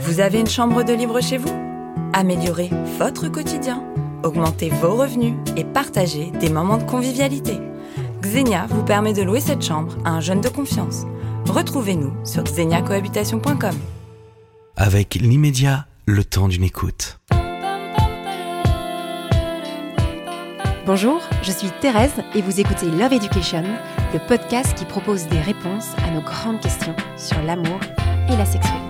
[0.00, 1.52] Vous avez une chambre de libre chez vous?
[2.12, 3.82] Améliorez votre quotidien,
[4.22, 7.58] augmentez vos revenus et partagez des moments de convivialité.
[8.22, 11.04] Xenia vous permet de louer cette chambre à un jeune de confiance.
[11.46, 13.74] Retrouvez-nous sur xeniacohabitation.com.
[14.76, 17.18] Avec l'immédiat, le temps d'une écoute.
[20.86, 23.64] Bonjour, je suis Thérèse et vous écoutez Love Education,
[24.14, 27.78] le podcast qui propose des réponses à nos grandes questions sur l'amour
[28.30, 28.87] et la sexualité.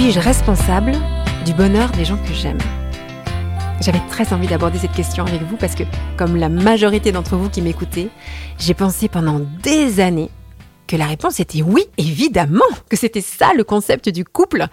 [0.00, 0.92] Suis-je responsable
[1.44, 2.56] du bonheur des gens que j'aime?
[3.82, 5.82] J'avais très envie d'aborder cette question avec vous parce que,
[6.16, 8.08] comme la majorité d'entre vous qui m'écoutez,
[8.58, 10.30] j'ai pensé pendant des années
[10.86, 14.68] que la réponse était oui, évidemment, que c'était ça le concept du couple.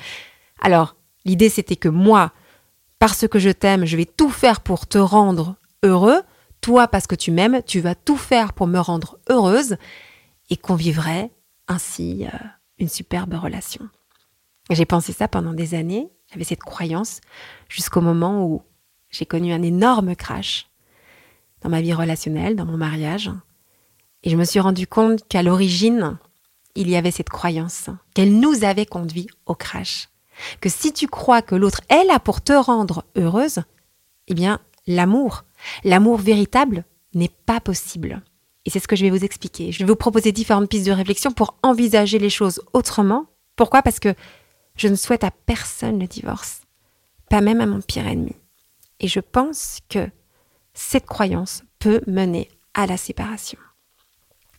[0.62, 0.96] Alors,
[1.26, 2.32] l'idée c'était que moi,
[2.98, 6.22] parce que je t'aime, je vais tout faire pour te rendre heureux.
[6.62, 9.76] Toi, parce que tu m'aimes, tu vas tout faire pour me rendre heureuse
[10.50, 11.32] et qu'on vivrait
[11.68, 12.38] ainsi euh,
[12.80, 13.90] une superbe relation.
[14.70, 17.22] J'ai pensé ça pendant des années, j'avais cette croyance,
[17.70, 18.62] jusqu'au moment où
[19.10, 20.68] j'ai connu un énorme crash
[21.62, 23.32] dans ma vie relationnelle, dans mon mariage.
[24.24, 26.18] Et je me suis rendu compte qu'à l'origine,
[26.76, 30.10] il y avait cette croyance, qu'elle nous avait conduit au crash.
[30.62, 33.62] Que si tu crois que l'autre est là pour te rendre heureuse,
[34.28, 35.46] eh bien, l'amour,
[35.84, 38.22] l'amour véritable n'est pas possible.
[38.66, 39.72] Et c'est ce que je vais vous expliquer.
[39.72, 43.28] Je vais vous proposer différentes pistes de réflexion pour envisager les choses autrement.
[43.56, 43.82] Pourquoi?
[43.82, 44.14] Parce que
[44.78, 46.62] je ne souhaite à personne le divorce,
[47.30, 48.36] pas même à mon pire ennemi.
[49.00, 50.10] Et je pense que
[50.74, 53.60] cette croyance peut mener à la séparation.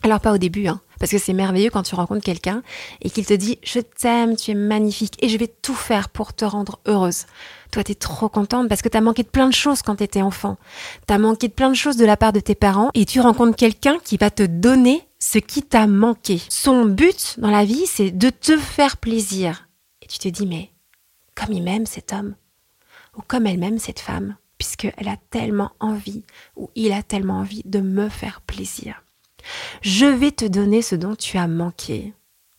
[0.05, 2.63] Alors pas au début, hein, parce que c'est merveilleux quand tu rencontres quelqu'un
[3.03, 6.35] et qu'il te dit je t'aime, tu es magnifique et je vais tout faire pour
[6.35, 7.27] te rendre heureuse.
[7.73, 9.97] Toi, tu es trop contente parce que tu as manqué de plein de choses quand
[9.97, 10.57] tu étais enfant.
[11.07, 13.21] Tu as manqué de plein de choses de la part de tes parents et tu
[13.21, 16.41] rencontres quelqu'un qui va te donner ce qui t'a manqué.
[16.49, 19.68] Son but dans la vie, c'est de te faire plaisir
[20.09, 20.73] tu te dis, mais
[21.35, 22.35] comme il m'aime cet homme,
[23.17, 26.25] ou comme elle m'aime cette femme, puisqu'elle a tellement envie,
[26.57, 29.05] ou il a tellement envie de me faire plaisir.
[29.83, 32.13] Je vais te donner ce dont tu as manqué.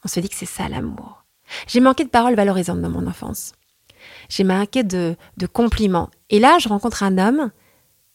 [0.05, 1.25] On se dit que c'est ça l'amour.
[1.67, 3.53] J'ai manqué de paroles valorisantes dans mon enfance.
[4.29, 6.09] J'ai manqué de, de compliments.
[6.29, 7.51] Et là, je rencontre un homme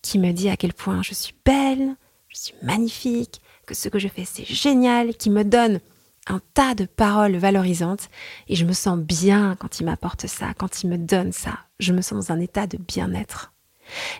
[0.00, 1.96] qui me dit à quel point je suis belle,
[2.28, 5.80] je suis magnifique, que ce que je fais c'est génial, qui me donne
[6.26, 8.08] un tas de paroles valorisantes
[8.48, 11.58] et je me sens bien quand il m'apporte ça, quand il me donne ça.
[11.80, 13.52] Je me sens dans un état de bien-être.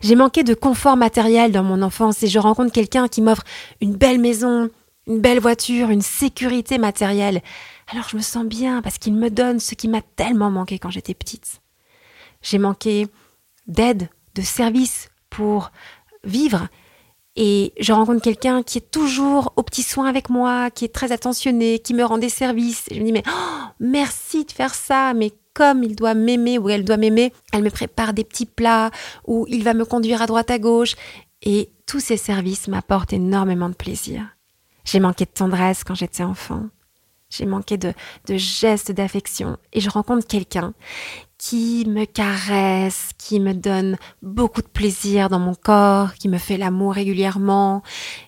[0.03, 3.45] J'ai manqué de confort matériel dans mon enfance et je rencontre quelqu'un qui m'offre
[3.81, 4.71] une belle maison,
[5.07, 7.43] une belle voiture, une sécurité matérielle.
[7.91, 10.91] Alors je me sens bien parce qu'il me donne ce qui m'a tellement manqué quand
[10.91, 11.63] j'étais petite.
[12.43, 13.09] J'ai manqué
[13.67, 15.71] d'aide, de service pour
[16.25, 16.69] vivre
[17.37, 21.11] et je rencontre quelqu'un qui est toujours au petit soin avec moi, qui est très
[21.11, 22.85] attentionné, qui me rend des services.
[22.91, 26.69] Je me dis, mais oh, merci de faire ça, mais comme il doit m'aimer ou
[26.69, 28.91] elle doit m'aimer, elle me prépare des petits plats
[29.27, 30.95] ou il va me conduire à droite à gauche.
[31.43, 34.37] Et tous ces services m'apportent énormément de plaisir.
[34.85, 36.65] J'ai manqué de tendresse quand j'étais enfant.
[37.31, 37.93] J'ai manqué de
[38.29, 39.57] gestes d'affection.
[39.73, 40.73] Et je rencontre quelqu'un
[41.45, 46.57] qui me caresse, qui me donne beaucoup de plaisir dans mon corps, qui me fait
[46.57, 47.83] l'amour régulièrement.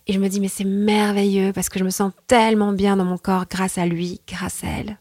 [0.07, 3.07] Et je me dis, mais c'est merveilleux parce que je me sens tellement bien dans
[3.07, 4.99] mon corps grâce à lui, grâce à elle.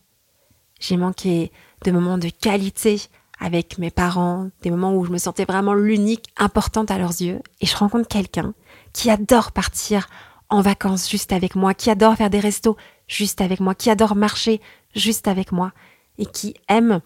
[0.79, 1.51] J'ai manqué
[1.83, 3.01] de moments de qualité
[3.37, 7.41] avec mes parents, des moments où je me sentais vraiment l'unique importante à leurs yeux.
[7.59, 8.53] Et je rencontre quelqu'un
[8.93, 10.07] qui adore partir
[10.47, 12.77] en vacances juste avec moi, qui adore faire des restos
[13.09, 14.61] juste avec moi, qui adore marcher
[14.95, 15.73] juste avec moi
[16.17, 17.01] et qui aime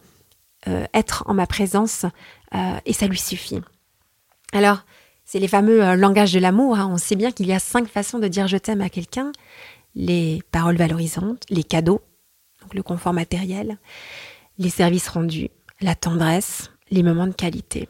[0.93, 2.05] être en ma présence
[2.55, 3.61] euh, et ça lui suffit.
[4.53, 4.83] Alors,
[5.25, 6.79] c'est les fameux euh, langages de l'amour.
[6.79, 6.89] Hein.
[6.91, 9.31] On sait bien qu'il y a cinq façons de dire je t'aime à quelqu'un.
[9.95, 12.01] Les paroles valorisantes, les cadeaux,
[12.73, 13.77] le confort matériel,
[14.57, 15.49] les services rendus,
[15.81, 17.87] la tendresse, les moments de qualité.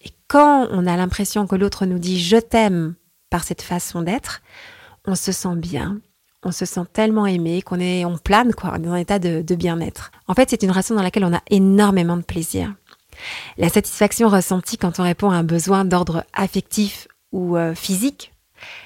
[0.00, 2.94] Et quand on a l'impression que l'autre nous dit je t'aime
[3.30, 4.42] par cette façon d'être,
[5.06, 6.00] on se sent bien,
[6.42, 10.10] on se sent tellement aimé qu'on est, on plane quoi, dans un état de, bien-être.
[10.28, 12.74] En fait, c'est une relation dans laquelle on a énormément de plaisir.
[13.56, 18.32] La satisfaction ressentie quand on répond à un besoin d'ordre affectif ou euh, physique,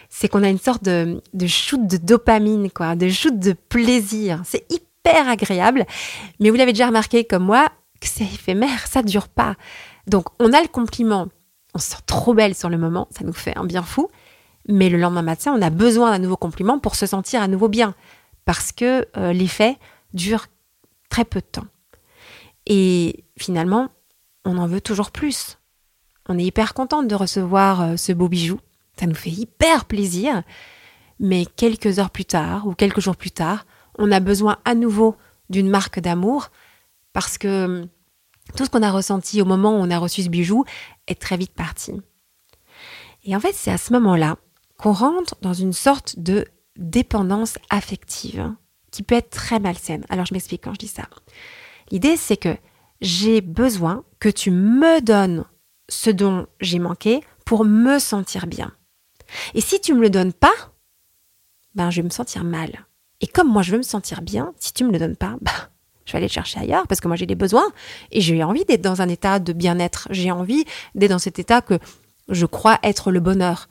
[0.08, 4.42] c'est qu'on a une sorte de, de shoot de dopamine, quoi, de shoot de plaisir.
[4.44, 5.86] C'est hyper agréable,
[6.38, 7.68] mais vous l'avez déjà remarqué comme moi,
[8.00, 9.56] que c'est éphémère, ça dure pas.
[10.06, 11.28] Donc, on a le compliment,
[11.74, 14.08] on se sent trop belle sur le moment, ça nous fait un bien fou,
[14.70, 17.68] mais le lendemain matin, on a besoin d'un nouveau compliment pour se sentir à nouveau
[17.68, 17.94] bien,
[18.44, 19.76] parce que euh, l'effet
[20.14, 20.46] dure
[21.08, 21.66] très peu de temps.
[22.66, 23.88] Et finalement,
[24.44, 25.58] on en veut toujours plus.
[26.28, 28.60] On est hyper contente de recevoir euh, ce beau bijou,
[28.98, 30.42] ça nous fait hyper plaisir,
[31.18, 33.66] mais quelques heures plus tard ou quelques jours plus tard,
[33.98, 35.16] on a besoin à nouveau
[35.48, 36.50] d'une marque d'amour
[37.12, 37.88] parce que hum,
[38.56, 40.64] tout ce qu'on a ressenti au moment où on a reçu ce bijou
[41.06, 41.92] est très vite parti.
[43.24, 44.36] Et en fait, c'est à ce moment-là
[44.80, 46.46] qu'on rentre dans une sorte de
[46.76, 48.52] dépendance affective
[48.90, 50.04] qui peut être très malsaine.
[50.08, 51.08] Alors je m'explique quand je dis ça.
[51.90, 52.56] L'idée, c'est que
[53.00, 55.44] j'ai besoin que tu me donnes
[55.88, 58.72] ce dont j'ai manqué pour me sentir bien.
[59.54, 60.52] Et si tu me le donnes pas,
[61.74, 62.86] ben je vais me sentir mal.
[63.20, 65.52] Et comme moi je veux me sentir bien, si tu me le donnes pas, ben
[66.04, 67.70] je vais aller le chercher ailleurs parce que moi j'ai des besoins
[68.10, 70.08] et j'ai envie d'être dans un état de bien-être.
[70.10, 71.78] J'ai envie d'être dans cet état que
[72.28, 73.68] je crois être le bonheur.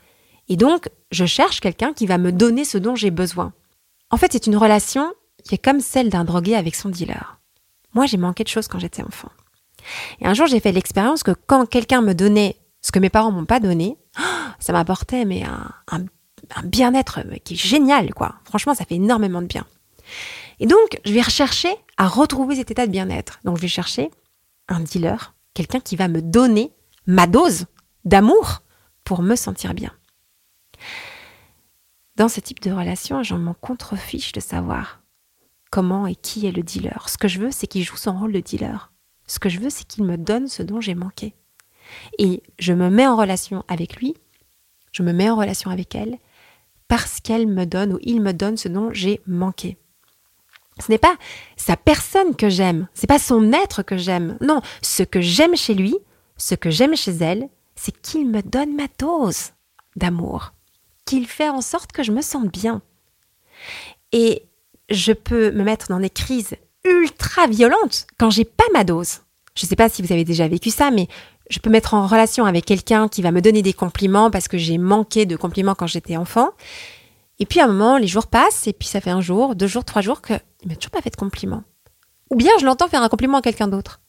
[0.49, 3.53] Et donc, je cherche quelqu'un qui va me donner ce dont j'ai besoin.
[4.09, 5.13] En fait, c'est une relation
[5.43, 7.39] qui est comme celle d'un drogué avec son dealer.
[7.93, 9.29] Moi, j'ai manqué de choses quand j'étais enfant.
[10.19, 13.31] Et un jour, j'ai fait l'expérience que quand quelqu'un me donnait ce que mes parents
[13.31, 13.97] m'ont pas donné,
[14.59, 16.05] ça m'apportait un,
[16.63, 18.35] bien-être qui est génial, quoi.
[18.43, 19.65] Franchement, ça fait énormément de bien.
[20.59, 23.39] Et donc, je vais rechercher à retrouver cet état de bien-être.
[23.43, 24.09] Donc, je vais chercher
[24.67, 26.73] un dealer, quelqu'un qui va me donner
[27.05, 27.65] ma dose
[28.03, 28.61] d'amour
[29.03, 29.91] pour me sentir bien.
[32.19, 35.01] Dans ce type de relation, j'en m'en contrefiche de savoir
[35.71, 37.07] comment et qui est le dealer.
[37.07, 38.91] Ce que je veux, c'est qu'il joue son rôle de dealer.
[39.25, 41.33] Ce que je veux, c'est qu'il me donne ce dont j'ai manqué.
[42.17, 44.17] Et je me mets en relation avec lui,
[44.91, 46.17] je me mets en relation avec elle,
[46.89, 49.77] parce qu'elle me donne ou il me donne ce dont j'ai manqué.
[50.81, 51.15] Ce n'est pas
[51.55, 54.37] sa personne que j'aime, c'est pas son être que j'aime.
[54.41, 55.95] Non, ce que j'aime chez lui,
[56.35, 59.51] ce que j'aime chez elle, c'est qu'il me donne ma dose
[59.95, 60.51] d'amour,
[61.09, 62.83] qu'il fait en sorte que je me sente bien.
[64.11, 64.43] Et
[64.91, 66.53] je peux me mettre dans des crises
[66.83, 69.21] ultra violentes quand j'ai pas ma dose.
[69.55, 71.07] Je ne sais pas si vous avez déjà vécu ça, mais
[71.49, 74.59] je peux mettre en relation avec quelqu'un qui va me donner des compliments parce que
[74.59, 76.51] j'ai manqué de compliments quand j'étais enfant.
[77.39, 79.67] Et puis à un moment, les jours passent, et puis ça fait un jour, deux
[79.67, 81.63] jours, trois jours qu'il m'a toujours pas fait de compliments.
[82.29, 83.99] Ou bien je l'entends faire un compliment à quelqu'un d'autre.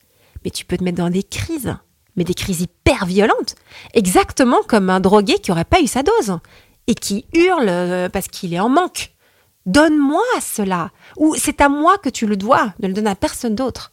[0.44, 1.74] Mais tu peux te mettre dans des crises,
[2.14, 3.54] mais des crises hyper violentes,
[3.94, 6.40] exactement comme un drogué qui aurait pas eu sa dose
[6.90, 9.12] et qui hurle euh, parce qu'il est en manque.
[9.64, 10.90] Donne-moi cela.
[11.16, 13.92] Ou c'est à moi que tu le dois, ne le donne à personne d'autre.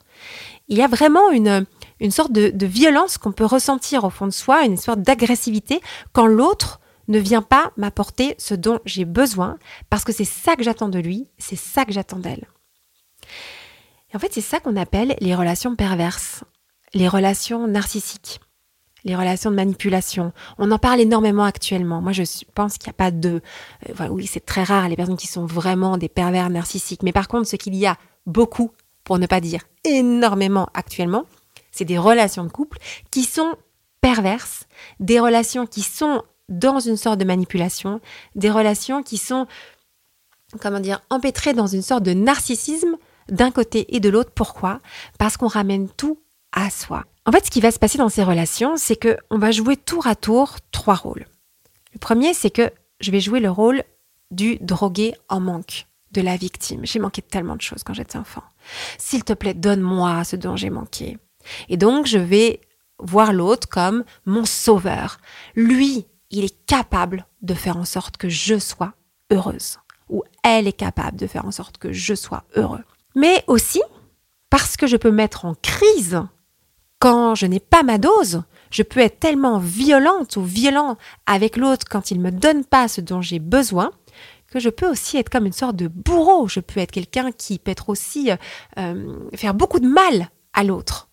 [0.68, 1.68] Il y a vraiment une,
[2.00, 5.80] une sorte de, de violence qu'on peut ressentir au fond de soi, une sorte d'agressivité
[6.12, 9.60] quand l'autre ne vient pas m'apporter ce dont j'ai besoin,
[9.92, 12.48] parce que c'est ça que j'attends de lui, c'est ça que j'attends d'elle.
[14.12, 16.44] Et en fait, c'est ça qu'on appelle les relations perverses,
[16.96, 18.40] les relations narcissiques,
[19.04, 20.34] les relations de manipulation.
[20.58, 22.02] On en parle énormément actuellement.
[22.02, 22.24] Moi, je
[22.54, 23.42] pense qu'il n'y a pas de...
[24.00, 27.04] Euh, oui, c'est très rare les personnes qui sont vraiment des pervers narcissiques.
[27.04, 28.72] Mais par contre, ce qu'il y a beaucoup,
[29.04, 31.26] pour ne pas dire énormément actuellement,
[31.72, 32.78] c'est des relations de couple
[33.12, 33.56] qui sont
[34.02, 34.68] perverses,
[35.00, 38.00] des relations qui sont dans une sorte de manipulation,
[38.36, 39.48] des relations qui sont,
[40.62, 42.98] comment dire, empêtrées dans une sorte de narcissisme
[43.30, 44.32] d'un côté et de l'autre.
[44.34, 44.80] Pourquoi?
[45.20, 46.20] Parce qu'on ramène tout
[46.70, 47.06] soi.
[47.26, 49.78] En fait, ce qui va se passer dans ces relations, c'est que on va jouer
[49.78, 51.26] tour à tour trois rôles.
[51.94, 53.84] Le premier, c'est que je vais jouer le rôle
[54.32, 56.86] du drogué en manque, de la victime.
[56.86, 58.44] J'ai manqué tellement de choses quand j'étais enfant.
[58.98, 61.18] S'il te plaît, donne-moi ce dont j'ai manqué.
[61.70, 62.62] Et donc, je vais
[63.00, 65.20] voir l'autre comme mon sauveur.
[65.56, 68.94] Lui, il est capable de faire en sorte que je sois
[69.32, 69.80] heureuse.
[70.10, 72.84] Ou elle est capable de faire en sorte que je sois heureux.
[73.16, 73.82] Mais aussi,
[74.50, 76.22] parce que je peux mettre en crise
[77.00, 81.86] quand je n'ai pas ma dose, je peux être tellement violente ou violent avec l'autre
[81.90, 83.92] quand il ne me donne pas ce dont j'ai besoin,
[84.52, 86.48] que je peux aussi être comme une sorte de bourreau.
[86.48, 88.36] Je peux être quelqu'un qui peut être aussi euh,
[88.78, 91.10] euh, faire beaucoup de mal à l'autre.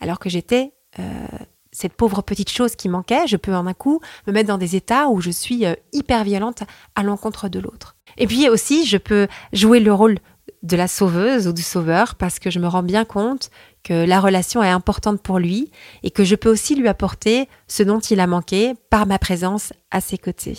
[0.00, 1.26] Alors que j'étais euh,
[1.72, 4.74] cette pauvre petite chose qui manquait, je peux en un coup me mettre dans des
[4.76, 6.64] états où je suis hyper violente
[6.94, 7.96] à l'encontre de l'autre.
[8.16, 10.18] Et puis aussi, je peux jouer le rôle
[10.62, 13.50] de la sauveuse ou du sauveur parce que je me rends bien compte
[13.82, 15.70] que la relation est importante pour lui
[16.02, 19.72] et que je peux aussi lui apporter ce dont il a manqué par ma présence
[19.90, 20.58] à ses côtés.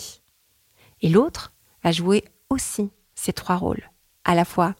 [1.02, 1.52] Et l'autre
[1.84, 3.90] va jouer aussi ces trois rôles,
[4.26, 4.76] à la fois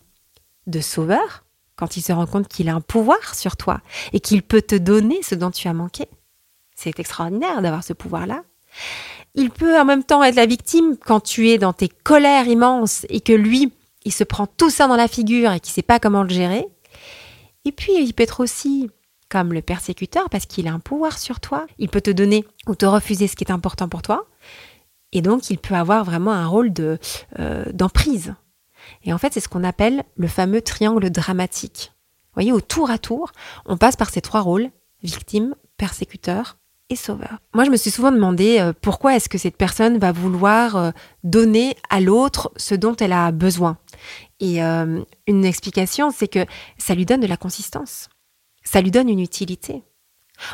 [0.68, 1.44] de sauveur,
[1.76, 3.82] quand il se rend compte qu'il a un pouvoir sur toi
[4.14, 6.06] et qu'il peut te donner ce dont tu as manqué.
[6.76, 8.44] C'est extraordinaire d'avoir ce pouvoir-là.
[9.36, 13.06] Il peut en même temps être la victime quand tu es dans tes colères immenses
[13.10, 13.72] et que lui,
[14.04, 16.66] il se prend tout ça dans la figure et qui sait pas comment le gérer.
[17.66, 18.90] Et puis, il peut être aussi
[19.30, 21.66] comme le persécuteur parce qu'il a un pouvoir sur toi.
[21.78, 24.28] Il peut te donner ou te refuser ce qui est important pour toi.
[25.14, 27.00] Et donc, il peut avoir vraiment un rôle de
[27.40, 28.36] euh, d'emprise.
[29.04, 31.92] Et en fait, c'est ce qu'on appelle le fameux triangle dramatique.
[31.94, 33.32] Vous voyez, au tour à tour,
[33.66, 34.70] on passe par ces trois rôles
[35.04, 36.58] victime, persécuteur
[36.96, 37.40] sauveur.
[37.54, 40.92] Moi, je me suis souvent demandé euh, pourquoi est-ce que cette personne va vouloir euh,
[41.24, 43.78] donner à l'autre ce dont elle a besoin?
[44.40, 46.46] Et euh, une explication, c'est que
[46.78, 48.10] ça lui donne de la consistance.
[48.64, 49.84] Ça lui donne une utilité.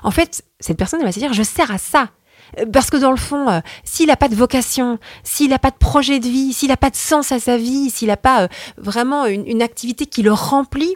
[0.03, 2.09] En fait, cette personne va se dire, je sers à ça.
[2.71, 6.19] Parce que dans le fond, s'il n'a pas de vocation, s'il n'a pas de projet
[6.19, 9.45] de vie, s'il n'a pas de sens à sa vie, s'il n'a pas vraiment une,
[9.47, 10.95] une activité qui le remplit,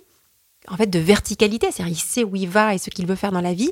[0.67, 3.31] en fait, de verticalité, c'est-à-dire il sait où il va et ce qu'il veut faire
[3.31, 3.71] dans la vie,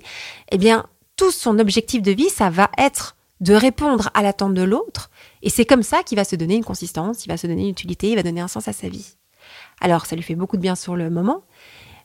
[0.51, 0.85] eh bien,
[1.19, 5.11] tout son objectif de vie, ça va être de répondre à l'attente de l'autre.
[5.41, 7.69] Et c'est comme ça qu'il va se donner une consistance, il va se donner une
[7.71, 9.17] utilité, il va donner un sens à sa vie.
[9.81, 11.43] Alors, ça lui fait beaucoup de bien sur le moment,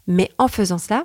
[0.08, 1.04] mais en faisant cela,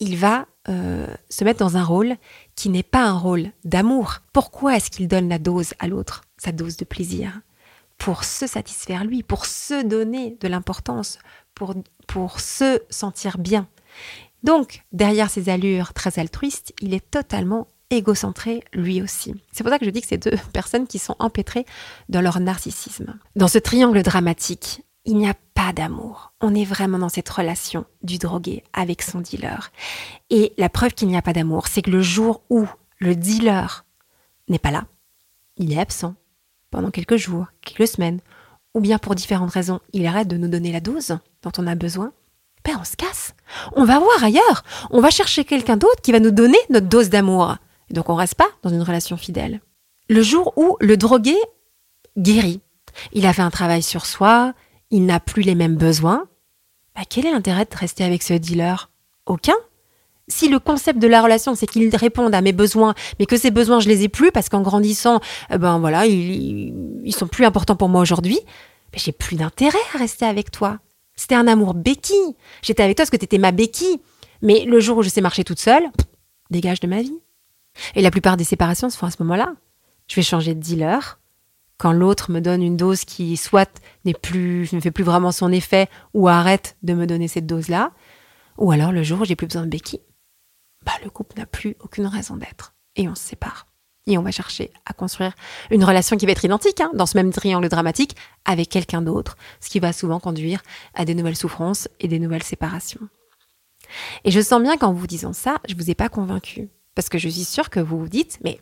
[0.00, 2.16] il va euh, se mettre dans un rôle
[2.56, 4.16] qui n'est pas un rôle d'amour.
[4.32, 7.30] Pourquoi est-ce qu'il donne la dose à l'autre, sa dose de plaisir?
[7.96, 11.20] Pour se satisfaire lui, pour se donner de l'importance,
[11.54, 11.76] pour,
[12.08, 13.68] pour se sentir bien.
[14.42, 19.34] Donc, derrière ces allures très altruistes, il est totalement égocentré lui aussi.
[19.52, 21.66] C'est pour ça que je dis que c'est deux personnes qui sont empêtrées
[22.08, 23.18] dans leur narcissisme.
[23.36, 26.32] Dans ce triangle dramatique, il n'y a pas d'amour.
[26.40, 29.70] On est vraiment dans cette relation du drogué avec son dealer.
[30.28, 32.66] Et la preuve qu'il n'y a pas d'amour, c'est que le jour où
[32.98, 33.86] le dealer
[34.48, 34.84] n'est pas là,
[35.56, 36.14] il est absent
[36.70, 38.20] pendant quelques jours, quelques semaines,
[38.74, 41.74] ou bien pour différentes raisons, il arrête de nous donner la dose dont on a
[41.74, 42.12] besoin,
[42.74, 43.34] on se casse.
[43.74, 44.64] On va voir ailleurs.
[44.90, 47.56] On va chercher quelqu'un d'autre qui va nous donner notre dose d'amour.
[47.90, 49.60] Donc on reste pas dans une relation fidèle.
[50.08, 51.36] Le jour où le drogué
[52.16, 52.60] guérit,
[53.12, 54.54] il a fait un travail sur soi,
[54.90, 56.26] il n'a plus les mêmes besoins,
[56.96, 58.90] ben quel est l'intérêt de rester avec ce dealer?
[59.26, 59.54] Aucun.
[60.26, 63.50] Si le concept de la relation, c'est qu'il réponde à mes besoins, mais que ces
[63.50, 65.20] besoins, je les ai plus parce qu'en grandissant,
[65.50, 68.40] eh ben voilà, ils, ils sont plus importants pour moi aujourd'hui,
[68.98, 70.78] j'ai plus d'intérêt à rester avec toi.
[71.18, 72.36] C'était un amour béquille.
[72.62, 74.00] J'étais avec toi parce que tu étais ma béquille.
[74.40, 75.82] Mais le jour où je sais marcher toute seule,
[76.50, 77.18] dégage de ma vie.
[77.96, 79.54] Et la plupart des séparations se font à ce moment-là.
[80.06, 81.18] Je vais changer de dealer.
[81.76, 85.50] Quand l'autre me donne une dose qui soit n'est plus, ne fait plus vraiment son
[85.50, 87.90] effet ou arrête de me donner cette dose-là.
[88.56, 90.02] Ou alors le jour où j'ai plus besoin de béquille,
[90.86, 92.74] bah, le couple n'a plus aucune raison d'être.
[92.94, 93.67] Et on se sépare
[94.08, 95.32] et on va chercher à construire
[95.70, 99.36] une relation qui va être identique hein, dans ce même triangle dramatique avec quelqu'un d'autre,
[99.60, 100.62] ce qui va souvent conduire
[100.94, 103.08] à des nouvelles souffrances et des nouvelles séparations.
[104.24, 107.18] Et je sens bien qu'en vous disant ça, je vous ai pas convaincu parce que
[107.18, 108.58] je suis sûre que vous vous dites mais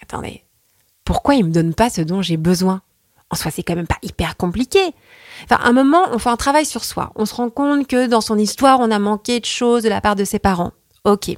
[0.00, 0.44] attendez,
[1.04, 2.80] pourquoi il me donne pas ce dont j'ai besoin?
[3.30, 4.94] En soi, c'est quand même pas hyper compliqué.
[5.44, 7.10] Enfin, à un moment, on fait un travail sur soi.
[7.16, 10.00] On se rend compte que dans son histoire, on a manqué de choses de la
[10.00, 10.72] part de ses parents.
[11.04, 11.36] Ok.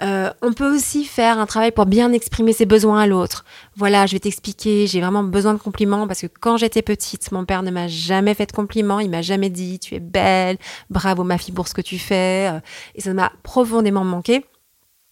[0.00, 3.44] Euh, on peut aussi faire un travail pour bien exprimer ses besoins à l'autre.
[3.76, 7.44] Voilà, je vais t'expliquer, j'ai vraiment besoin de compliments parce que quand j'étais petite, mon
[7.44, 10.56] père ne m'a jamais fait de compliments, il m'a jamais dit tu es belle,
[10.88, 12.60] bravo ma fille pour ce que tu fais, euh,
[12.94, 14.44] et ça m'a profondément manqué.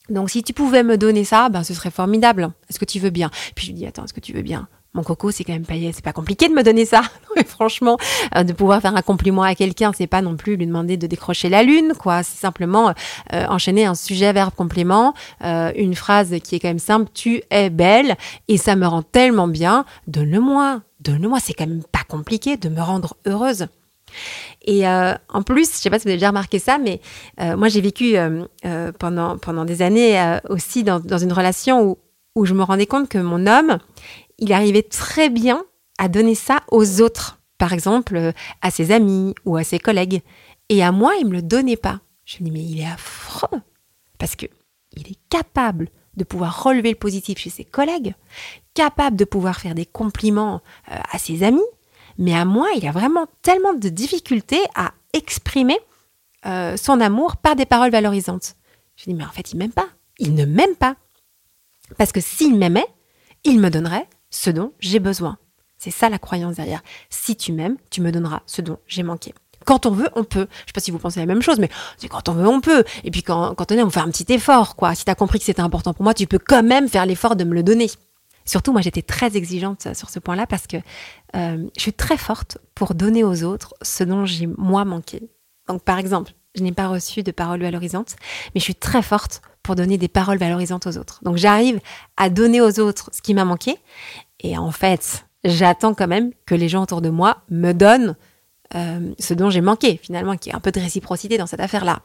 [0.08, 2.52] Donc si tu pouvais me donner ça, ben ce serait formidable.
[2.70, 3.30] Est-ce que tu veux bien?
[3.56, 4.68] Puis je lui dis attends, est-ce que tu veux bien?
[4.96, 7.02] Mon coco, c'est quand même pas, c'est pas compliqué de me donner ça.
[7.46, 7.98] franchement,
[8.34, 11.06] euh, de pouvoir faire un compliment à quelqu'un, c'est pas non plus lui demander de
[11.06, 12.22] décrocher la lune, quoi.
[12.22, 12.94] C'est simplement
[13.32, 17.10] euh, enchaîner un sujet, verbe, complément, euh, une phrase qui est quand même simple.
[17.14, 18.16] Tu es belle
[18.48, 19.84] et ça me rend tellement bien.
[20.06, 21.38] Donne-le-moi, donne-le-moi.
[21.40, 23.66] C'est quand même pas compliqué de me rendre heureuse.
[24.64, 27.00] Et en plus, je sais pas si vous avez déjà remarqué ça, mais
[27.56, 28.14] moi j'ai vécu
[28.98, 31.98] pendant pendant des années aussi dans, dans une relation où
[32.36, 33.78] où je me rendais compte que mon homme,
[34.38, 35.64] il arrivait très bien
[35.98, 40.22] à donner ça aux autres, par exemple euh, à ses amis ou à ses collègues.
[40.68, 42.00] Et à moi, il me le donnait pas.
[42.24, 43.60] Je me dis mais il est affreux
[44.18, 44.46] parce que
[44.96, 48.14] il est capable de pouvoir relever le positif chez ses collègues,
[48.74, 51.60] capable de pouvoir faire des compliments euh, à ses amis,
[52.18, 55.78] mais à moi, il a vraiment tellement de difficultés à exprimer
[56.46, 58.56] euh, son amour par des paroles valorisantes.
[58.96, 59.88] Je dis mais en fait, il m'aime pas.
[60.18, 60.96] Il ne m'aime pas.
[61.98, 62.86] Parce que s'il m'aimait,
[63.44, 65.38] il me donnerait ce dont j'ai besoin.
[65.78, 66.82] C'est ça la croyance derrière.
[67.10, 69.34] Si tu m'aimes, tu me donneras ce dont j'ai manqué.
[69.64, 70.46] Quand on veut, on peut.
[70.50, 71.68] Je sais pas si vous pensez la même chose, mais
[71.98, 72.84] c'est quand on veut, on peut.
[73.04, 74.94] Et puis quand, on est, on fait un petit effort, quoi.
[74.94, 77.36] Si tu as compris que c'était important pour moi, tu peux quand même faire l'effort
[77.36, 77.90] de me le donner.
[78.44, 80.76] Surtout, moi, j'étais très exigeante sur ce point-là parce que
[81.34, 85.28] euh, je suis très forte pour donner aux autres ce dont j'ai moi manqué.
[85.66, 88.16] Donc, par exemple, je n'ai pas reçu de paroles valorisantes,
[88.54, 91.20] mais je suis très forte pour donner des paroles valorisantes aux autres.
[91.22, 91.80] Donc j'arrive
[92.16, 93.76] à donner aux autres ce qui m'a manqué.
[94.40, 98.16] Et en fait, j'attends quand même que les gens autour de moi me donnent
[98.74, 102.00] euh, ce dont j'ai manqué, finalement, qui est un peu de réciprocité dans cette affaire-là.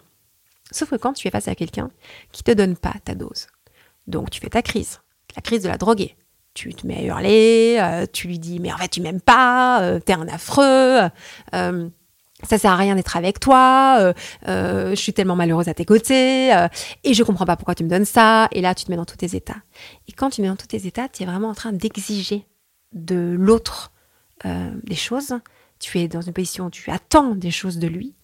[0.72, 1.90] Sauf que quand tu es face à quelqu'un
[2.32, 3.48] qui te donne pas ta dose,
[4.08, 5.02] donc tu fais ta crise,
[5.36, 6.16] la crise de la droguée,
[6.54, 9.82] tu te mets à hurler, euh, tu lui dis mais en fait tu m'aimes pas,
[9.82, 11.10] euh, t'es un affreux,
[12.44, 14.14] ça sert à rien d'être avec toi, euh,
[14.48, 16.68] euh, je suis tellement malheureuse à tes côtés, euh,
[17.04, 19.06] et je comprends pas pourquoi tu me donnes ça, et là tu te mets dans
[19.06, 19.62] tous tes états.
[20.08, 22.46] Et quand tu mets dans tous tes états, tu es vraiment en train d'exiger
[22.94, 23.92] de l'autre
[24.44, 25.36] des choses,
[25.80, 28.16] tu es dans une position où tu attends des choses de lui,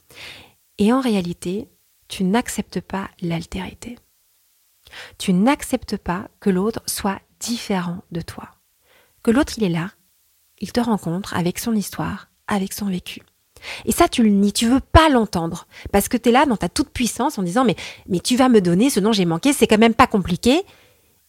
[0.80, 1.70] et en réalité,
[2.08, 4.00] tu n'acceptes pas l'altérité.
[5.18, 8.50] Tu n'acceptes pas que l'autre soit différent de toi.
[9.22, 9.92] Que l'autre, il est là,
[10.60, 13.22] il te rencontre avec son histoire, avec son vécu.
[13.86, 15.68] Et ça, tu le nies, tu veux pas l'entendre.
[15.92, 18.62] Parce que tu es là dans ta toute puissance en disant, mais, tu vas me
[18.62, 20.64] donner ce dont j'ai manqué, c'est quand même pas compliqué.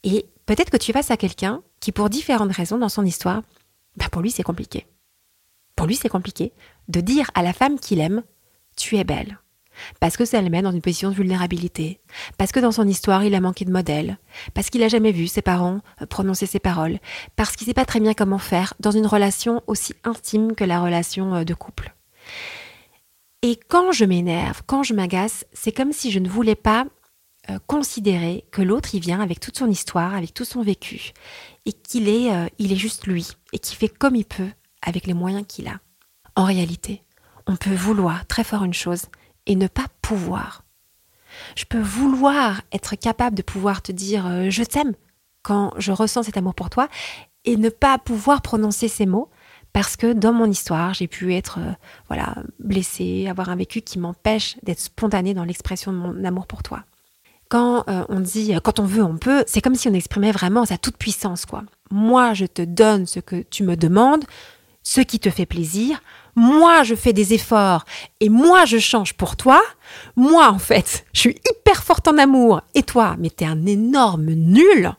[0.04, 3.42] Et peut-être que tu vas à quelqu'un qui, pour différentes raisons dans son histoire,
[3.96, 4.86] bah pour lui, c'est compliqué.
[5.76, 6.52] Pour lui, c'est compliqué
[6.88, 8.22] de dire à la femme qu'il aime,
[8.76, 9.38] tu es belle.
[10.00, 12.00] Parce que ça le met dans une position de vulnérabilité.
[12.36, 14.18] Parce que dans son histoire, il a manqué de modèle.
[14.54, 16.98] Parce qu'il n'a jamais vu ses parents euh, prononcer ses paroles.
[17.36, 20.64] Parce qu'il ne sait pas très bien comment faire dans une relation aussi intime que
[20.64, 21.94] la relation euh, de couple.
[23.42, 26.86] Et quand je m'énerve, quand je m'agace, c'est comme si je ne voulais pas
[27.50, 31.12] euh, considérer que l'autre, il vient avec toute son histoire, avec tout son vécu,
[31.66, 34.50] et qu'il est, euh, il est juste lui, et qu'il fait comme il peut
[34.82, 35.78] avec les moyens qu'il a.
[36.34, 37.02] En réalité,
[37.46, 39.06] on peut vouloir très fort une chose
[39.46, 40.64] et ne pas pouvoir.
[41.56, 44.94] Je peux vouloir être capable de pouvoir te dire euh, je t'aime
[45.42, 46.88] quand je ressens cet amour pour toi
[47.44, 49.30] et ne pas pouvoir prononcer ces mots
[49.72, 51.72] parce que dans mon histoire, j'ai pu être euh,
[52.08, 56.62] voilà, blessée, avoir un vécu qui m'empêche d'être spontanée dans l'expression de mon amour pour
[56.62, 56.84] toi.
[57.48, 60.32] Quand euh, on dit euh, quand on veut, on peut, c'est comme si on exprimait
[60.32, 61.64] vraiment sa toute puissance quoi.
[61.90, 64.24] Moi, je te donne ce que tu me demandes,
[64.82, 66.00] ce qui te fait plaisir.
[66.34, 67.84] Moi, je fais des efforts
[68.20, 69.62] et moi, je change pour toi.
[70.16, 74.30] Moi, en fait, je suis hyper forte en amour et toi, mais t'es un énorme
[74.30, 74.92] nul.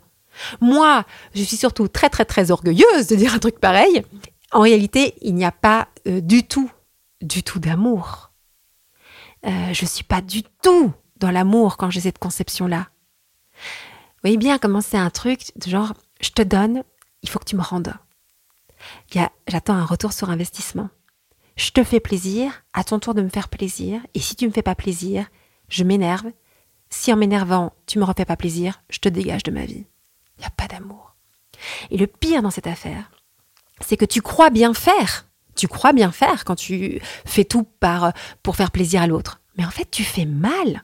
[0.62, 4.04] Moi, je suis surtout très très très orgueilleuse de dire un truc pareil
[4.52, 6.72] en réalité, il n'y a pas euh, du tout,
[7.22, 8.32] du tout d'amour.
[9.46, 12.90] Euh, je ne suis pas du tout dans l'amour quand j'ai cette conception-là.
[13.54, 16.84] Vous voyez bien comment c'est un truc de genre, je te donne,
[17.22, 17.94] il faut que tu me rendes.
[19.48, 20.90] J'attends un retour sur investissement.
[21.56, 24.52] Je te fais plaisir, à ton tour de me faire plaisir, et si tu me
[24.52, 25.28] fais pas plaisir,
[25.68, 26.32] je m'énerve.
[26.90, 29.86] Si en m'énervant, tu me refais pas plaisir, je te dégage de ma vie.
[30.38, 31.16] Il n'y a pas d'amour.
[31.92, 33.12] Et le pire dans cette affaire,
[33.82, 35.26] c'est que tu crois bien faire.
[35.56, 38.14] Tu crois bien faire quand tu fais tout par,
[38.44, 39.42] pour faire plaisir à l'autre.
[39.58, 40.84] Mais en fait, tu fais mal.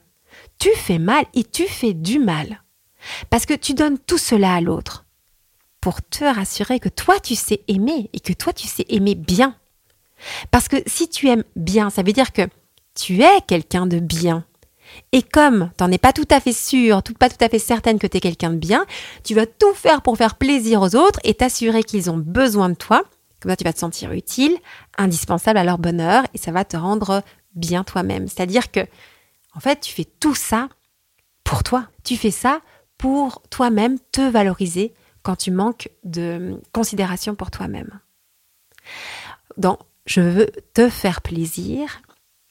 [0.58, 2.62] Tu fais mal et tu fais du mal.
[3.30, 5.04] Parce que tu donnes tout cela à l'autre
[5.80, 9.56] pour te rassurer que toi, tu sais aimer et que toi, tu sais aimer bien.
[10.50, 12.42] Parce que si tu aimes bien, ça veut dire que
[12.94, 14.44] tu es quelqu'un de bien.
[15.12, 17.98] Et comme tu n'en es pas tout à fait sûr, pas tout à fait certaine
[17.98, 18.86] que tu es quelqu'un de bien,
[19.24, 22.74] tu vas tout faire pour faire plaisir aux autres et t'assurer qu'ils ont besoin de
[22.74, 23.04] toi.
[23.40, 24.56] Comme ça, tu vas te sentir utile,
[24.98, 27.22] indispensable à leur bonheur et ça va te rendre
[27.54, 28.28] bien toi-même.
[28.28, 28.80] C'est-à-dire que,
[29.54, 30.68] en fait, tu fais tout ça
[31.44, 31.88] pour toi.
[32.04, 32.60] Tu fais ça
[32.98, 38.00] pour toi-même te valoriser quand tu manques de considération pour toi-même.
[39.56, 42.00] Donc, je veux te faire plaisir,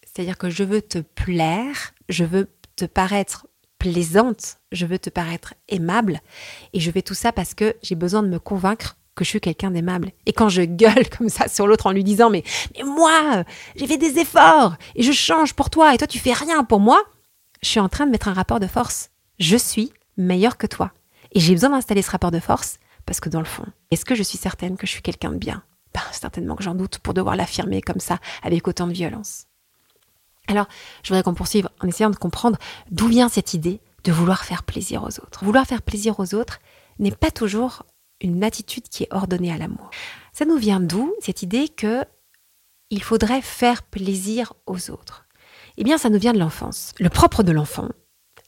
[0.04, 3.48] c'est-à-dire que je veux te plaire, je veux te paraître
[3.80, 6.22] plaisante, je veux te paraître aimable,
[6.74, 9.42] et je fais tout ça parce que j'ai besoin de me convaincre que je suis
[9.42, 10.12] quelqu'un d'aimable.
[10.26, 12.44] Et quand je gueule comme ça sur l'autre en lui disant mais,
[12.76, 13.44] mais moi,
[13.76, 16.80] j'ai fait des efforts et je change pour toi et toi tu fais rien pour
[16.80, 17.02] moi,
[17.62, 19.10] je suis en train de mettre un rapport de force.
[19.40, 20.92] Je suis meilleur que toi.
[21.32, 24.16] Et j'ai besoin d'installer ce rapport de force parce que dans le fond, est-ce que
[24.16, 25.64] je suis certaine que je suis quelqu'un de bien?
[25.94, 29.46] Ben, Certainement que j'en doute pour devoir l'affirmer comme ça avec autant de violence.
[30.48, 30.68] Alors,
[31.04, 32.58] je voudrais qu'on poursuive en essayant de comprendre
[32.92, 35.44] d'où vient cette idée de vouloir faire plaisir aux autres.
[35.44, 36.60] Vouloir faire plaisir aux autres
[37.00, 37.84] n'est pas toujours
[38.22, 39.90] une attitude qui est ordonnée à l'amour.
[40.32, 42.04] Ça nous vient d'où cette idée que
[42.92, 45.26] il faudrait faire plaisir aux autres?
[45.78, 46.94] Eh bien, ça nous vient de l'enfance.
[47.00, 47.90] Le propre de l'enfant,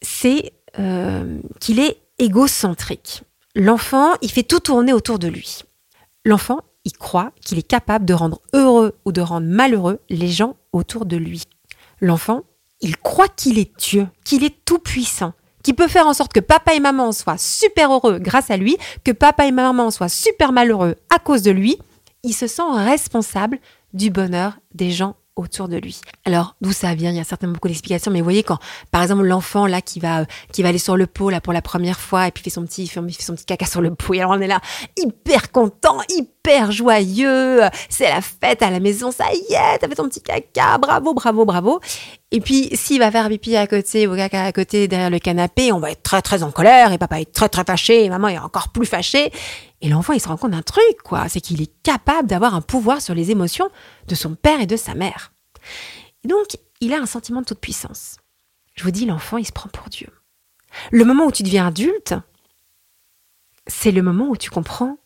[0.01, 3.23] c'est euh, qu'il est égocentrique.
[3.55, 5.63] L'enfant, il fait tout tourner autour de lui.
[6.23, 10.55] L'enfant, il croit qu'il est capable de rendre heureux ou de rendre malheureux les gens
[10.71, 11.43] autour de lui.
[11.99, 12.43] L'enfant,
[12.81, 15.33] il croit qu'il est Dieu, qu'il est tout puissant,
[15.63, 18.77] qu'il peut faire en sorte que papa et maman soient super heureux grâce à lui,
[19.03, 21.77] que papa et maman soient super malheureux à cause de lui.
[22.23, 23.59] Il se sent responsable
[23.93, 26.01] du bonheur des gens autour de lui.
[26.25, 27.11] Alors d'où ça vient?
[27.11, 28.59] Il y a certainement beaucoup d'explications, mais vous voyez quand,
[28.91, 31.61] par exemple, l'enfant là qui va qui va aller sur le pot là pour la
[31.61, 34.19] première fois et puis fait son petit fait, son petit caca sur le pot et
[34.19, 34.59] alors on est là
[34.97, 36.36] hyper content, hyper
[36.69, 40.77] joyeux, c'est la fête à la maison, ça y est, t'as fait ton petit caca,
[40.77, 41.79] bravo, bravo, bravo.
[42.31, 45.71] Et puis s'il va faire pipi à côté ou caca à côté derrière le canapé,
[45.71, 48.29] on va être très très en colère et papa est très très fâché et maman
[48.29, 49.31] est encore plus fâchée.
[49.81, 51.29] Et l'enfant, il se rend compte d'un truc, quoi.
[51.29, 53.69] C'est qu'il est capable d'avoir un pouvoir sur les émotions
[54.07, 55.33] de son père et de sa mère.
[56.23, 58.17] Donc, il a un sentiment de toute puissance.
[58.75, 60.07] Je vous dis, l'enfant, il se prend pour Dieu.
[60.91, 62.15] Le moment où tu deviens adulte,
[63.67, 64.97] c'est le moment où tu comprends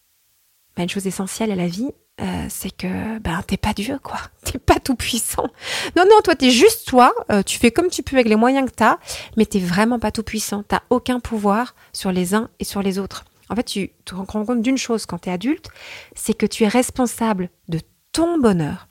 [0.76, 4.20] bah, une chose essentielle à la vie, euh, c'est que ben t'es pas Dieu quoi,
[4.44, 5.48] t'es pas tout puissant.
[5.96, 8.70] Non non, toi t'es juste toi, euh, tu fais comme tu peux avec les moyens
[8.70, 8.98] que t'as,
[9.38, 10.64] mais t'es vraiment pas tout puissant.
[10.68, 13.26] T'as aucun pouvoir sur les uns et sur les autres.
[13.50, 15.68] En fait, tu te rends compte d'une chose quand t'es adulte,
[16.16, 17.82] c'est que tu es responsable de
[18.14, 18.88] ton bonheur,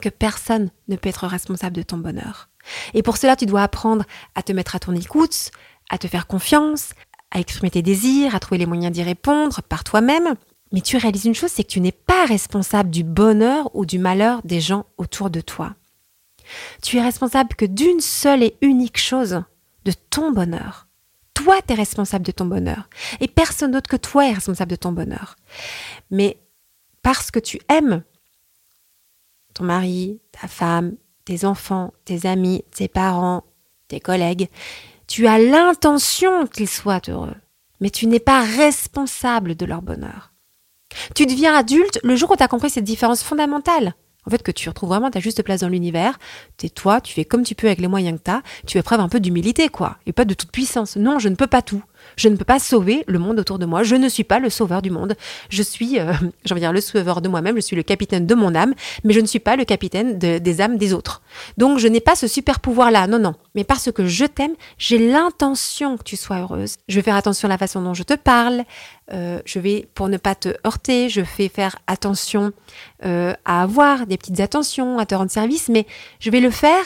[0.00, 2.48] que personne ne peut être responsable de ton bonheur.
[2.94, 5.50] Et pour cela, tu dois apprendre à te mettre à ton écoute,
[5.90, 6.92] à te faire confiance,
[7.30, 10.34] à exprimer tes désirs, à trouver les moyens d'y répondre par toi-même.
[10.72, 13.98] Mais tu réalises une chose, c'est que tu n'es pas responsable du bonheur ou du
[13.98, 15.74] malheur des gens autour de toi.
[16.82, 19.42] Tu es responsable que d'une seule et unique chose,
[19.84, 20.86] de ton bonheur.
[21.34, 22.88] Toi, tu es responsable de ton bonheur.
[23.20, 25.36] Et personne d'autre que toi est responsable de ton bonheur.
[26.10, 26.38] Mais
[27.02, 28.02] parce que tu aimes
[29.54, 33.44] ton mari, ta femme, tes enfants, tes amis, tes parents,
[33.88, 34.48] tes collègues,
[35.06, 37.34] tu as l'intention qu'ils soient heureux,
[37.80, 40.32] mais tu n'es pas responsable de leur bonheur.
[41.14, 43.94] Tu deviens adulte le jour où tu as compris cette différence fondamentale.
[44.26, 46.18] En fait, que tu retrouves vraiment ta juste place dans l'univers.
[46.58, 48.42] T'es toi, tu fais comme tu peux avec les moyens que tu as.
[48.66, 49.96] Tu fais preuve un peu d'humilité, quoi.
[50.04, 50.96] Et pas de toute puissance.
[50.96, 51.82] Non, je ne peux pas tout.
[52.16, 53.82] Je ne peux pas sauver le monde autour de moi.
[53.82, 55.14] Je ne suis pas le sauveur du monde.
[55.50, 56.12] Je suis, euh,
[56.48, 57.56] de dire, le sauveur de moi-même.
[57.56, 60.60] Je suis le capitaine de mon âme, mais je ne suis pas le capitaine des
[60.60, 61.22] âmes des autres.
[61.56, 63.06] Donc, je n'ai pas ce super pouvoir-là.
[63.06, 63.34] Non, non.
[63.54, 66.76] Mais parce que je t'aime, j'ai l'intention que tu sois heureuse.
[66.88, 68.64] Je vais faire attention à la façon dont je te parle.
[69.12, 72.52] Euh, je vais, pour ne pas te heurter, je fais faire attention
[73.04, 75.86] euh, à avoir des petites attentions, à te rendre service, mais
[76.20, 76.84] je vais le faire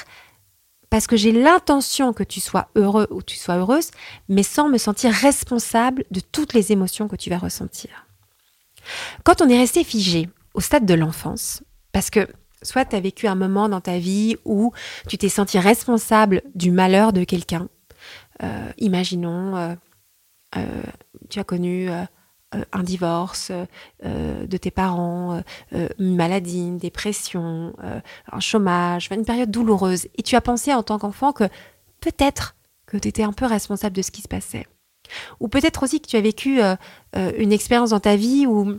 [0.92, 3.92] parce que j'ai l'intention que tu sois heureux ou tu sois heureuse,
[4.28, 8.06] mais sans me sentir responsable de toutes les émotions que tu vas ressentir.
[9.24, 12.28] Quand on est resté figé au stade de l'enfance, parce que
[12.60, 14.70] soit tu as vécu un moment dans ta vie où
[15.08, 17.70] tu t'es senti responsable du malheur de quelqu'un,
[18.42, 19.74] euh, imaginons, euh,
[20.58, 20.82] euh,
[21.30, 21.88] tu as connu
[22.72, 23.50] un divorce
[24.04, 27.74] euh, de tes parents, euh, une maladie, une dépression,
[28.30, 30.08] un chômage, une période douloureuse.
[30.16, 31.44] Et tu as pensé en tant qu'enfant que
[32.00, 34.66] peut-être que tu étais un peu responsable de ce qui se passait.
[35.40, 36.60] Ou peut-être aussi que tu as vécu
[37.14, 38.76] une expérience dans ta vie où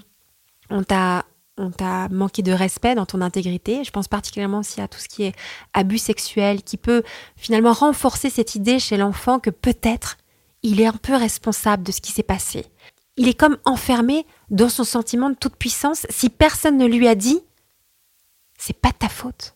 [0.69, 1.25] on t'a
[1.57, 3.83] on t'a manqué de respect dans ton intégrité.
[3.83, 5.35] Je pense particulièrement aussi à tout ce qui est
[5.73, 7.03] abus sexuel, qui peut
[7.35, 10.17] finalement renforcer cette idée chez l'enfant que peut-être
[10.63, 12.65] il est un peu responsable de ce qui s'est passé
[13.17, 16.05] il est comme enfermé dans son sentiment de toute puissance.
[16.09, 17.41] Si personne ne lui a dit,
[18.57, 19.55] c'est pas ta faute.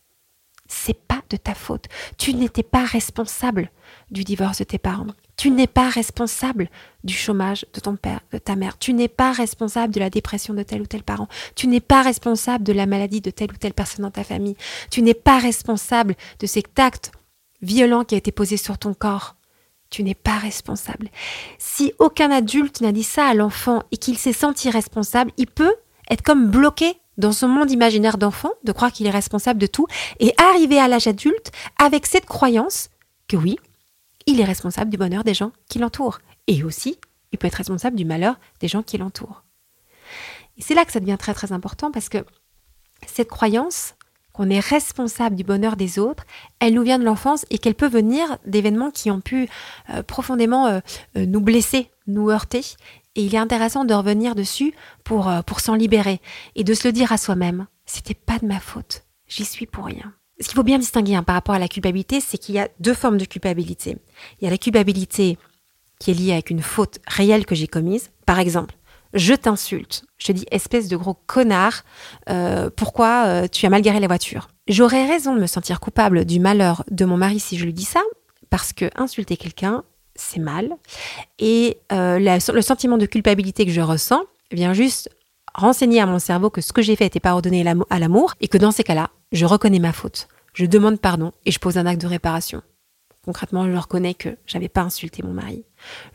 [0.68, 1.86] C'est pas de ta faute.
[2.18, 3.72] Tu n'étais pas responsable
[4.12, 5.08] du divorce de tes parents.
[5.38, 6.70] Tu n'es pas responsable
[7.06, 8.78] du chômage de ton père, de ta mère.
[8.78, 11.30] Tu n'es pas responsable de la dépression de tel ou tel parent.
[11.56, 14.58] Tu n'es pas responsable de la maladie de telle ou telle personne dans ta famille.
[14.92, 17.12] Tu n'es pas responsable de cet acte
[17.62, 19.37] violent qui a été posé sur ton corps.
[19.90, 21.10] Tu n'es pas responsable.
[21.58, 25.76] Si aucun adulte n'a dit ça à l'enfant et qu'il s'est senti responsable, il peut
[26.10, 29.88] être comme bloqué dans son monde imaginaire d'enfant, de croire qu'il est responsable de tout,
[30.20, 32.90] et arriver à l'âge adulte avec cette croyance
[33.28, 33.58] que oui,
[34.26, 36.20] il est responsable du bonheur des gens qui l'entourent.
[36.48, 37.00] Et aussi,
[37.32, 39.44] il peut être responsable du malheur des gens qui l'entourent.
[40.60, 42.26] C'est là que ça devient très très important parce que
[43.06, 43.96] cette croyance,
[44.38, 46.24] qu'on est responsable du bonheur des autres,
[46.60, 49.50] elle nous vient de l'enfance et qu'elle peut venir d'événements qui ont pu
[49.90, 50.80] euh, profondément euh,
[51.18, 52.62] euh, nous blesser, nous heurter.
[53.16, 56.22] Et il est intéressant de revenir dessus pour, s'en libérer
[56.56, 57.66] et de se le dire à soi-même.
[57.88, 59.06] C'était pas de ma faute.
[59.28, 60.14] J'y suis pour rien.
[60.40, 62.70] Ce qu'il faut bien distinguer hein, par rapport à la culpabilité, c'est qu'il y a
[62.80, 63.98] deux formes de culpabilité.
[64.40, 65.40] Il y a la culpabilité
[66.00, 68.12] qui est liée avec une faute réelle que j'ai commise.
[68.28, 68.77] Par exemple,
[69.14, 70.04] je t'insulte.
[70.18, 71.84] Je te dis, espèce de gros connard,
[72.30, 74.50] euh, pourquoi euh, tu as mal garé la voiture?
[74.68, 77.86] J'aurais raison de me sentir coupable du malheur de mon mari si je lui dis
[77.86, 78.02] ça,
[78.50, 79.84] parce que insulter quelqu'un,
[80.16, 80.72] c'est mal.
[81.40, 85.10] Et euh, le sentiment de culpabilité que je ressens vient juste
[85.54, 88.48] renseigner à mon cerveau que ce que j'ai fait n'était pas ordonné à l'amour, et
[88.48, 90.28] que dans ces cas-là, je reconnais ma faute.
[90.54, 92.62] Je demande pardon et je pose un acte de réparation.
[93.28, 95.66] Concrètement, je reconnais que j'avais pas insulté mon mari.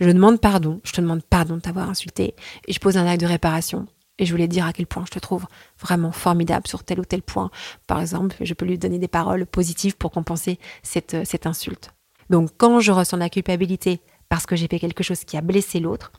[0.01, 2.35] Je demande pardon, je te demande pardon de t'avoir insulté
[2.67, 3.87] et je pose un acte de réparation.
[4.19, 5.45] Et je voulais dire à quel point je te trouve
[5.79, 7.51] vraiment formidable sur tel ou tel point.
[7.87, 11.91] Par exemple, je peux lui donner des paroles positives pour compenser cette, cette insulte.
[12.31, 15.81] Donc quand je ressens la culpabilité parce que j'ai fait quelque chose qui a blessé
[15.81, 16.13] l'autre,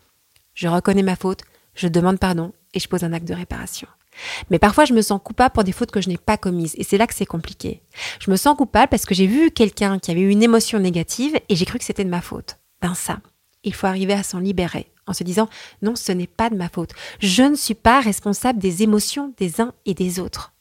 [0.53, 1.41] je reconnais ma faute,
[1.73, 3.87] je demande pardon et je pose un acte de réparation.
[4.49, 6.75] Mais parfois, je me sens coupable pour des fautes que je n'ai pas commises.
[6.77, 7.81] Et c'est là que c'est compliqué.
[8.19, 11.39] Je me sens coupable parce que j'ai vu quelqu'un qui avait eu une émotion négative
[11.49, 12.57] et j'ai cru que c'était de ma faute.
[12.81, 13.19] Ben ça,
[13.63, 15.49] il faut arriver à s'en libérer en se disant
[15.81, 16.91] non, ce n'est pas de ma faute.
[17.19, 20.53] Je ne suis pas responsable des émotions des uns et des autres.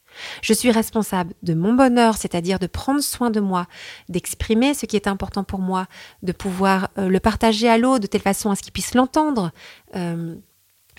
[0.42, 3.66] Je suis responsable de mon bonheur, c'est-à-dire de prendre soin de moi,
[4.10, 5.86] d'exprimer ce qui est important pour moi,
[6.22, 9.52] de pouvoir euh, le partager à l'autre de telle façon à ce qu'il puisse l'entendre.
[9.96, 10.34] Euh,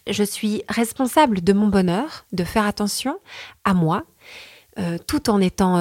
[0.07, 3.19] je suis responsable de mon bonheur, de faire attention
[3.63, 4.03] à moi,
[4.79, 5.75] euh, tout en étant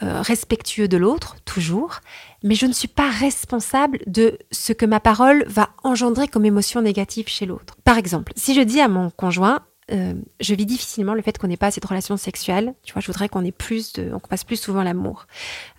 [0.00, 2.00] respectueux de l'autre, toujours,
[2.42, 6.80] mais je ne suis pas responsable de ce que ma parole va engendrer comme émotion
[6.80, 7.76] négative chez l'autre.
[7.84, 9.60] Par exemple, si je dis à mon conjoint,
[9.90, 12.74] euh, je vis difficilement le fait qu'on n'ait pas assez de relations sexuelles.
[12.82, 15.26] Tu vois, je voudrais qu'on ait plus de, on passe plus souvent l'amour.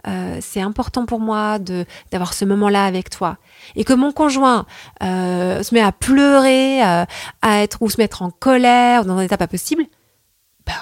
[0.08, 3.38] Euh, c'est important pour moi de d'avoir ce moment-là avec toi.
[3.76, 4.66] Et que mon conjoint
[5.04, 7.08] euh, se met à pleurer, à
[7.44, 9.86] être ou se mettre en colère, dans un état pas possible,
[10.66, 10.74] ben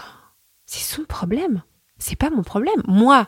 [0.65, 1.63] c'est son problème.
[1.99, 2.81] C'est pas mon problème.
[2.87, 3.27] Moi,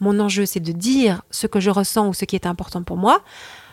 [0.00, 2.96] mon enjeu, c'est de dire ce que je ressens ou ce qui est important pour
[2.96, 3.22] moi.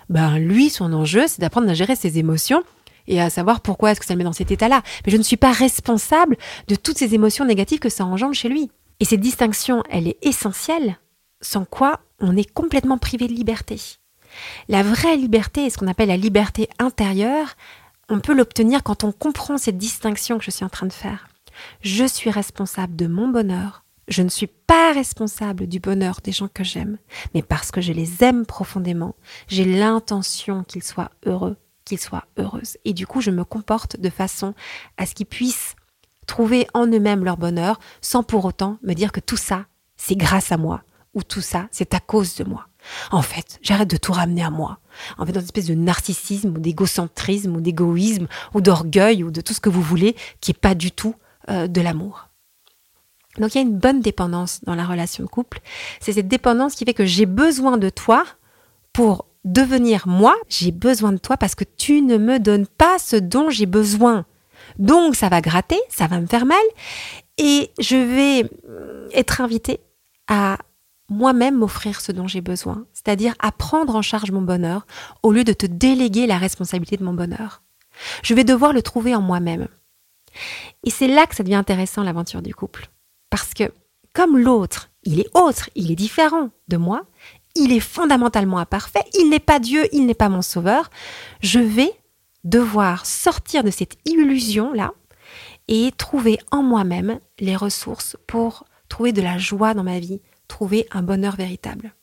[0.09, 2.63] Ben lui, son enjeu, c'est d'apprendre à gérer ses émotions
[3.07, 4.81] et à savoir pourquoi est-ce que ça le met dans cet état-là.
[5.05, 8.49] Mais je ne suis pas responsable de toutes ces émotions négatives que ça engendre chez
[8.49, 8.69] lui.
[8.99, 10.97] Et cette distinction, elle est essentielle,
[11.41, 13.79] sans quoi on est complètement privé de liberté.
[14.67, 17.55] La vraie liberté, ce qu'on appelle la liberté intérieure,
[18.09, 21.27] on peut l'obtenir quand on comprend cette distinction que je suis en train de faire.
[21.81, 23.83] Je suis responsable de mon bonheur.
[24.07, 26.97] Je ne suis pas responsable du bonheur des gens que j'aime,
[27.33, 29.15] mais parce que je les aime profondément,
[29.49, 32.77] j'ai l'intention qu'ils soient heureux qu'ils soient heureuses.
[32.85, 34.53] Et du coup, je me comporte de façon
[34.97, 35.75] à ce qu'ils puissent
[36.27, 40.51] trouver en eux-mêmes leur bonheur sans pour autant me dire que tout ça, c'est grâce
[40.51, 42.67] à moi ou tout ça, c'est à cause de moi.
[43.11, 44.79] En fait, j'arrête de tout ramener à moi.
[45.17, 49.41] En fait, dans une espèce de narcissisme ou d'égocentrisme ou d'égoïsme ou d'orgueil ou de
[49.41, 51.15] tout ce que vous voulez qui est pas du tout
[51.49, 52.29] euh, de l'amour.
[53.39, 55.59] Donc il y a une bonne dépendance dans la relation de couple.
[55.99, 58.25] C'est cette dépendance qui fait que j'ai besoin de toi
[58.93, 63.15] pour devenir moi, j'ai besoin de toi parce que tu ne me donnes pas ce
[63.15, 64.25] dont j'ai besoin.
[64.77, 66.57] Donc ça va gratter, ça va me faire mal
[67.37, 68.49] et je vais
[69.13, 69.79] être invitée
[70.27, 70.57] à
[71.09, 74.85] moi-même m'offrir ce dont j'ai besoin, c'est-à-dire à prendre en charge mon bonheur
[75.23, 77.63] au lieu de te déléguer la responsabilité de mon bonheur.
[78.23, 79.67] Je vais devoir le trouver en moi-même.
[80.83, 82.89] Et c'est là que ça devient intéressant l'aventure du couple.
[83.29, 83.71] Parce que
[84.13, 87.03] comme l'autre, il est autre, il est différent de moi,
[87.57, 90.89] il est fondamentalement imparfait, il n'est pas Dieu, il n'est pas mon sauveur,
[91.41, 91.91] je vais
[92.43, 94.93] devoir sortir de cette illusion-là
[95.67, 100.87] et trouver en moi-même les ressources pour trouver de la joie dans ma vie, trouver
[100.91, 101.93] un bonheur véritable.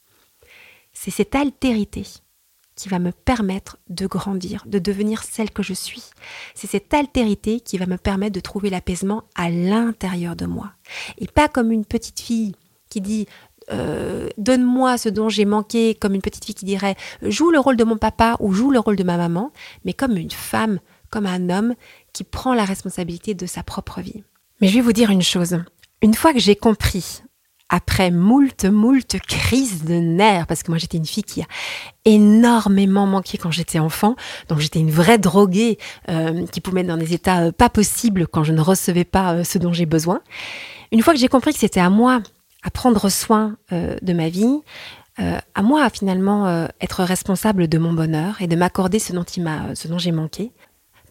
[0.93, 2.05] C'est cette altérité
[2.77, 6.03] qui va me permettre de grandir, de devenir celle que je suis.
[6.55, 10.73] C'est cette altérité qui va me permettre de trouver l'apaisement à l'intérieur de moi.
[11.19, 12.55] Et pas comme une petite fille
[12.89, 13.27] qui dit
[13.73, 17.77] euh, donne-moi ce dont j'ai manqué, comme une petite fille qui dirait joue le rôle
[17.77, 19.53] de mon papa ou joue le rôle de ma maman,
[19.85, 21.75] mais comme une femme, comme un homme
[22.13, 24.25] qui prend la responsabilité de sa propre vie.
[24.61, 25.59] Mais je vais vous dire une chose.
[26.03, 27.23] Une fois que j'ai compris,
[27.69, 31.47] après moult, moult crises de nerfs, parce que moi j'étais une fille qui a
[32.05, 34.17] énormément manqué quand j'étais enfant,
[34.49, 38.27] donc j'étais une vraie droguée euh, qui pouvait mettre dans des états euh, pas possibles
[38.27, 40.21] quand je ne recevais pas ce dont j'ai besoin.
[40.93, 42.23] Une fois que j'ai compris que c'était à moi
[42.65, 44.61] à prendre soin euh, de ma vie,
[45.21, 49.25] euh, à moi finalement euh, être responsable de mon bonheur et de m'accorder ce dont
[49.25, 50.51] dont j'ai manqué.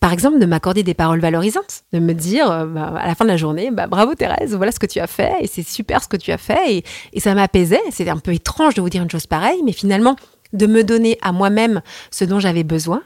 [0.02, 3.30] Par exemple, de m'accorder des paroles valorisantes, de me dire bah, à la fin de
[3.30, 6.10] la journée, bah, bravo Thérèse, voilà ce que tu as fait et c'est super ce
[6.10, 7.80] que tu as fait et, et ça m'apaisait.
[7.90, 10.18] C'est un peu étrange de vous dire une chose pareille, mais finalement
[10.52, 13.02] de me donner à moi-même ce dont j'avais besoin.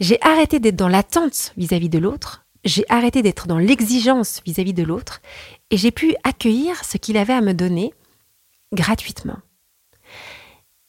[0.00, 2.43] J'ai arrêté d'être dans l'attente vis-à-vis de l'autre.
[2.64, 5.20] J'ai arrêté d'être dans l'exigence vis-à-vis de l'autre
[5.70, 7.92] et j'ai pu accueillir ce qu'il avait à me donner
[8.72, 9.38] gratuitement.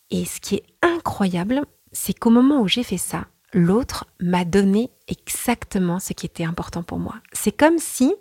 [0.09, 1.61] Et ce qui est incroyable,
[1.91, 6.83] c'est qu'au moment où j'ai fait ça, l'autre m'a donné exactement ce qui était important
[6.83, 7.15] pour moi.
[7.33, 8.13] C'est comme si,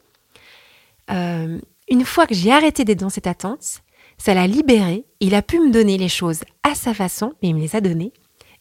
[1.10, 3.82] euh, une fois que j'ai arrêté d'être dans cette attente,
[4.16, 7.54] ça l'a libéré, il a pu me donner les choses à sa façon, mais il
[7.54, 8.12] me les a données,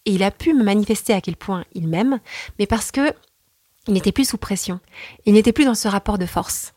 [0.06, 2.20] et il a pu me manifester à quel point il m'aime,
[2.60, 3.14] mais parce que
[3.88, 4.80] il n'était plus sous pression,
[5.26, 6.74] il n'était plus dans ce rapport de force.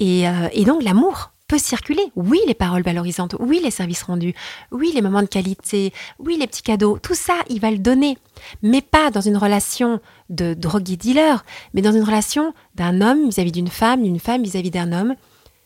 [0.00, 2.04] Euh, et, donc l'amour peut circuler.
[2.14, 4.34] Oui, les paroles valorisantes, oui, les services rendus,
[4.70, 8.16] oui, les moments de qualité, oui, les petits cadeaux, tout ça, il va le donner.
[8.62, 13.68] Mais pas dans une relation de drogue-dealer, mais dans une relation d'un homme vis-à-vis d'une
[13.68, 15.16] femme, d'une femme vis-à-vis d'un homme,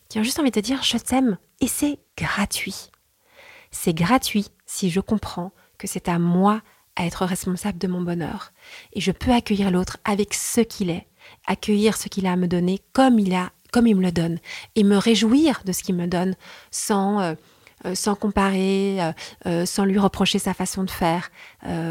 [0.08, 1.36] qui a juste envie de dire je t'aime.
[1.60, 2.90] Et c'est gratuit.
[3.70, 6.62] C'est gratuit si je comprends que c'est à moi
[6.96, 8.52] à être responsable de mon bonheur.
[8.92, 11.06] Et je peux accueillir l'autre avec ce qu'il est,
[11.46, 14.38] accueillir ce qu'il a à me donner comme il a comme il me le donne
[14.76, 16.36] et me réjouir de ce qu'il me donne
[16.70, 17.34] sans, euh,
[17.86, 19.00] euh, sans comparer,
[19.46, 21.32] euh, sans lui reprocher sa façon de faire,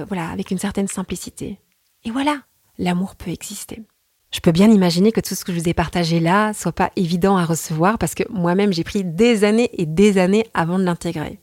[0.08, 1.60] voilà, avec une certaine simplicité.
[2.06, 2.38] Et voilà,
[2.78, 3.84] l'amour peut exister.
[4.32, 6.92] Je peux bien imaginer que tout ce que je vous ai partagé là soit pas
[6.96, 10.86] évident à recevoir parce que moi-même j'ai pris des années et des années avant de
[10.86, 11.40] l'intégrer.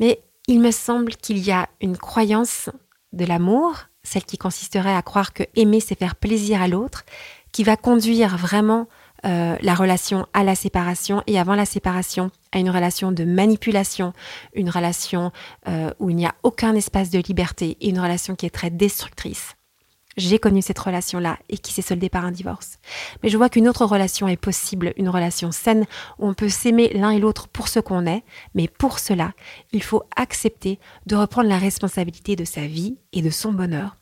[0.00, 2.70] Mais il me semble qu'il y a une croyance
[3.12, 7.04] de l'amour, celle qui consisterait à croire que aimer c'est faire plaisir à l'autre,
[7.52, 8.88] qui va conduire vraiment
[9.24, 14.12] euh, la relation à la séparation et avant la séparation à une relation de manipulation,
[14.52, 15.32] une relation
[15.68, 18.70] euh, où il n'y a aucun espace de liberté et une relation qui est très
[18.70, 19.54] destructrice.
[20.16, 22.78] J'ai connu cette relation-là et qui s'est soldée par un divorce.
[23.22, 25.86] Mais je vois qu'une autre relation est possible, une relation saine
[26.18, 28.22] où on peut s'aimer l'un et l'autre pour ce qu'on est,
[28.54, 29.32] mais pour cela,
[29.72, 33.96] il faut accepter de reprendre la responsabilité de sa vie et de son bonheur.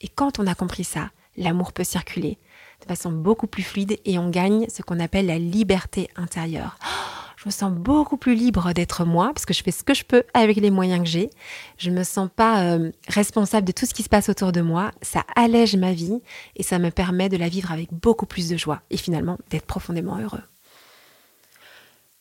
[0.00, 2.38] Et quand on a compris ça, l'amour peut circuler
[2.80, 6.78] de façon beaucoup plus fluide et on gagne ce qu'on appelle la liberté intérieure.
[7.46, 10.02] Je me sens beaucoup plus libre d'être moi parce que je fais ce que je
[10.02, 11.30] peux avec les moyens que j'ai.
[11.78, 14.60] Je ne me sens pas euh, responsable de tout ce qui se passe autour de
[14.62, 14.90] moi.
[15.00, 16.20] Ça allège ma vie
[16.56, 19.64] et ça me permet de la vivre avec beaucoup plus de joie et finalement d'être
[19.64, 20.42] profondément heureux.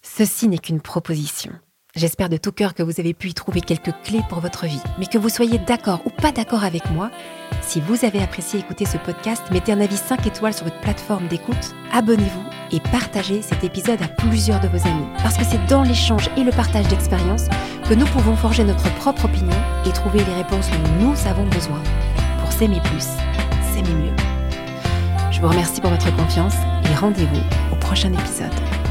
[0.03, 1.53] Ceci n'est qu'une proposition.
[1.95, 4.81] J'espère de tout cœur que vous avez pu y trouver quelques clés pour votre vie,
[4.99, 7.09] mais que vous soyez d'accord ou pas d'accord avec moi.
[7.61, 11.29] Si vous avez apprécié écouter ce podcast, mettez un avis 5 étoiles sur votre plateforme
[11.29, 15.07] d'écoute, abonnez-vous et partagez cet épisode à plusieurs de vos amis.
[15.23, 17.47] Parce que c'est dans l'échange et le partage d'expériences
[17.87, 19.55] que nous pouvons forger notre propre opinion
[19.85, 21.81] et trouver les réponses dont nous avons besoin.
[22.41, 23.07] Pour s'aimer plus,
[23.73, 24.15] s'aimer mieux.
[25.31, 26.55] Je vous remercie pour votre confiance
[26.91, 28.84] et rendez-vous au prochain épisode.